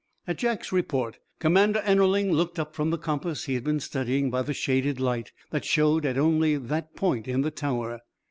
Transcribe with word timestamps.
At 0.25 0.39
Jack's 0.39 0.71
report 0.71 1.19
Commander 1.37 1.77
Ennerling 1.85 2.31
looked 2.31 2.57
up 2.57 2.73
from 2.73 2.89
the 2.89 2.97
compass 2.97 3.43
he 3.45 3.53
had 3.53 3.63
been 3.63 3.79
studying 3.79 4.31
by 4.31 4.41
the 4.41 4.51
shaded 4.51 4.99
light 4.99 5.31
that 5.51 5.63
showed 5.63 6.07
at 6.07 6.17
only 6.17 6.57
that 6.57 6.95
point 6.95 7.27
in 7.27 7.41
the 7.41 7.51
tower. 7.51 7.99